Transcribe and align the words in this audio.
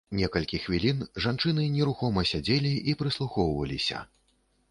Некалькі 0.19 0.59
хвілін 0.61 1.03
жанчыны 1.25 1.65
нерухома 1.75 2.23
сядзелі 2.31 2.71
і 2.93 2.97
прыслухоўваліся. 3.01 4.01